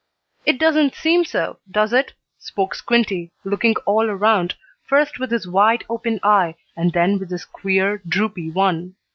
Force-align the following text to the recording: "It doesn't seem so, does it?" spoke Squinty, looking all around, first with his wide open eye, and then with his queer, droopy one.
"It 0.47 0.57
doesn't 0.57 0.95
seem 0.95 1.23
so, 1.25 1.59
does 1.69 1.93
it?" 1.93 2.13
spoke 2.39 2.73
Squinty, 2.73 3.31
looking 3.43 3.75
all 3.85 4.09
around, 4.09 4.55
first 4.83 5.19
with 5.19 5.29
his 5.29 5.47
wide 5.47 5.83
open 5.91 6.19
eye, 6.23 6.55
and 6.75 6.91
then 6.91 7.19
with 7.19 7.29
his 7.29 7.45
queer, 7.45 8.01
droopy 8.09 8.49
one. 8.49 8.95